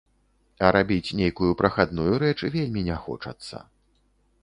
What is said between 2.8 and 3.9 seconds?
не хочацца.